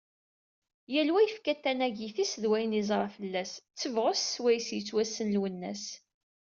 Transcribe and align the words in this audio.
Yal 0.93 1.09
wa 1.13 1.19
yefka-d 1.21 1.59
tanagit-is 1.63 2.33
d 2.41 2.43
wayen 2.49 2.75
yeẓra 2.77 3.07
fell-as, 3.15 3.51
d 3.73 3.77
tebɣest 3.79 4.25
swayes 4.33 4.67
yettwassen 4.73 5.27
Lwennas. 5.35 5.85